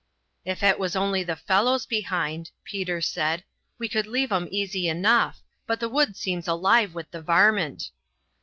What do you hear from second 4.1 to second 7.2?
them easy enough, but the wood seems alive with